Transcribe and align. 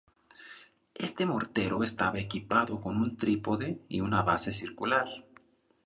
Este 0.95 1.27
mortero 1.27 1.83
estaba 1.83 2.17
equipado 2.17 2.81
con 2.81 2.97
un 2.97 3.17
trípode 3.17 3.83
y 3.87 4.01
una 4.01 4.23
base 4.23 4.51
circular. 4.51 5.07